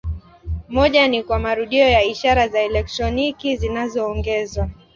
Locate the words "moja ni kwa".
0.69-1.39